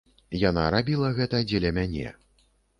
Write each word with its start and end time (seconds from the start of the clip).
Яна 0.43 0.63
рабіла 0.77 1.11
гэта 1.19 1.43
дзеля 1.53 1.75
мяне. 1.81 2.19